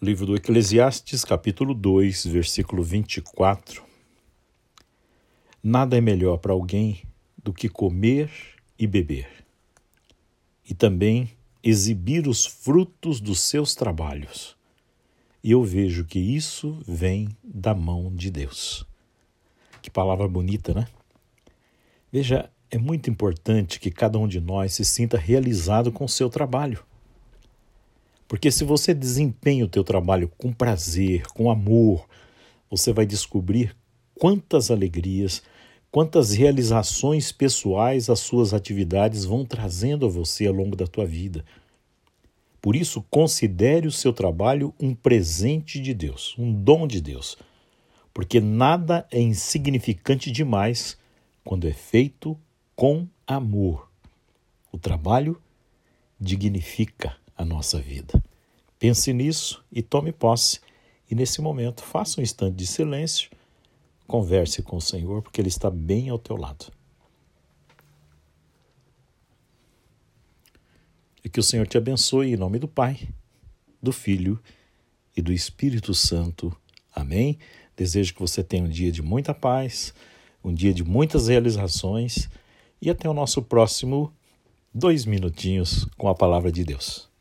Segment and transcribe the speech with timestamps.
[0.00, 3.82] Livro do Eclesiastes, capítulo 2, versículo 24.
[5.62, 7.02] Nada é melhor para alguém
[7.42, 8.30] do que comer
[8.78, 9.26] e beber,
[10.68, 11.30] e também
[11.62, 14.54] exibir os frutos dos seus trabalhos.
[15.42, 18.86] E eu vejo que isso vem da mão de Deus.
[19.80, 20.86] Que palavra bonita, né?
[22.12, 26.28] Veja, é muito importante que cada um de nós se sinta realizado com o seu
[26.28, 26.84] trabalho.
[28.28, 32.06] Porque se você desempenha o teu trabalho com prazer, com amor,
[32.68, 33.76] você vai descobrir
[34.14, 35.42] quantas alegrias,
[35.90, 41.44] quantas realizações pessoais as suas atividades vão trazendo a você ao longo da tua vida.
[42.60, 47.38] Por isso, considere o seu trabalho um presente de Deus, um dom de Deus,
[48.12, 50.98] porque nada é insignificante demais
[51.44, 52.36] quando é feito
[52.74, 53.88] com amor.
[54.72, 55.40] O trabalho
[56.18, 58.22] dignifica a nossa vida.
[58.78, 60.60] Pense nisso e tome posse.
[61.10, 63.30] E nesse momento, faça um instante de silêncio,
[64.06, 66.72] converse com o Senhor, porque Ele está bem ao teu lado.
[71.24, 73.08] E que o Senhor te abençoe em nome do Pai,
[73.82, 74.40] do Filho
[75.16, 76.56] e do Espírito Santo.
[76.94, 77.38] Amém?
[77.76, 79.92] Desejo que você tenha um dia de muita paz,
[80.42, 82.28] um dia de muitas realizações
[82.80, 84.12] e até o nosso próximo
[84.72, 87.15] dois minutinhos com a palavra de Deus.